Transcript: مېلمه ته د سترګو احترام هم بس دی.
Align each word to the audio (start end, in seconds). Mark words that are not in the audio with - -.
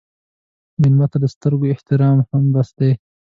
مېلمه 0.81 1.05
ته 1.11 1.17
د 1.23 1.25
سترګو 1.33 1.65
احترام 1.73 2.17
هم 2.29 2.43
بس 2.53 2.69
دی. 2.79 2.91